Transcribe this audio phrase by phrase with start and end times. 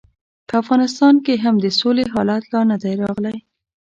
[0.47, 3.37] په افغانستان کې هم د سولې حالت لا نه دی راغلی.